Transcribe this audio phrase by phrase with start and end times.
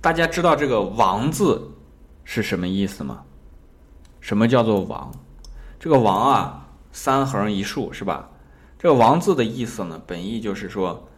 [0.00, 1.72] 大家知道这个“王”字
[2.24, 3.24] 是什么意思吗？
[4.20, 5.12] 什么叫做“王”？
[5.80, 8.30] 这个“王”啊，三横一竖是吧？
[8.78, 11.08] 这个“王”字的意思呢，本意就是说，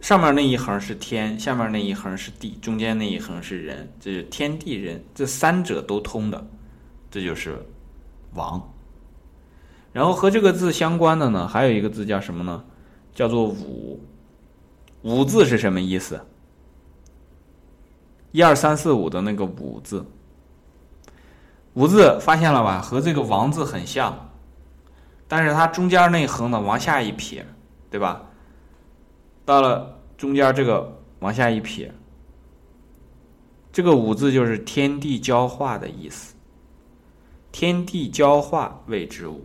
[0.00, 6.46] 上面那一横是天，下面那一横是地，中间那一横是人，这是天地人这三者都通的，
[7.10, 7.66] 这就是
[8.34, 8.72] “王”。
[9.92, 12.64] 然后和这个字相关的呢，还有一个字叫什么呢？
[13.12, 14.00] 叫做“武”。
[15.02, 16.24] 五字是什么意思？
[18.32, 20.04] 一二三四五的那个五字，
[21.74, 22.80] 五字发现了吧？
[22.80, 24.30] 和这个王字很像，
[25.26, 27.46] 但是它中间那横呢往下一撇，
[27.90, 28.22] 对吧？
[29.44, 31.92] 到了中间这个往下一撇，
[33.72, 36.34] 这个五字就是天地交化的意思。
[37.52, 39.44] 天地交化谓之武，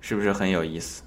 [0.00, 1.02] 是不是很有意思？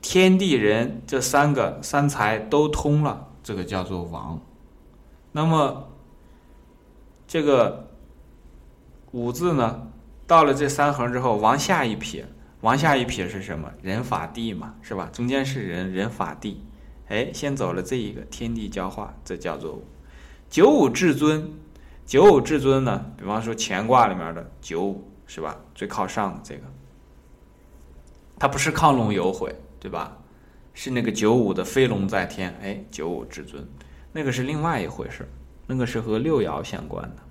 [0.00, 4.40] 天地人这三个三才都通了，这个叫做王。
[5.32, 5.88] 那么
[7.26, 7.90] 这个
[9.10, 9.88] 五字呢，
[10.24, 12.24] 到了这三横之后，往下一撇，
[12.60, 13.68] 往下一撇是什么？
[13.82, 15.10] 人法地嘛，是吧？
[15.12, 16.62] 中间是人，人法地。
[17.08, 19.82] 哎，先走了这一个天地交化，这叫做
[20.48, 21.52] 九五至尊。
[22.06, 25.56] 九五至尊呢，比方说乾卦里面的九五，是吧？
[25.74, 26.62] 最靠上的这个，
[28.38, 29.52] 它不是亢龙有悔。
[29.80, 30.16] 对吧？
[30.72, 33.66] 是那个九五的飞龙在天，哎，九五至尊，
[34.12, 35.28] 那个是另外一回事
[35.66, 37.22] 那个是和六爻相关的。